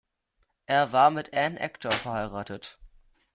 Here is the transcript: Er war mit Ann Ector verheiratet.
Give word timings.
Er 0.65 0.93
war 0.93 1.11
mit 1.11 1.31
Ann 1.31 1.57
Ector 1.57 1.91
verheiratet. 1.91 2.79